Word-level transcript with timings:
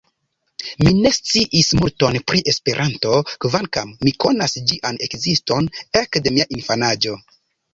Mi 0.85 0.93
ne 0.99 1.09
sciis 1.17 1.69
multon 1.79 2.17
pri 2.31 2.41
Esperanto, 2.53 3.19
kvankam 3.45 3.93
mi 4.09 4.15
konas 4.25 4.57
ĝian 4.73 4.99
ekziston 5.09 5.71
ekde 6.03 6.35
mia 6.39 6.49
infanaĝo. 6.59 7.17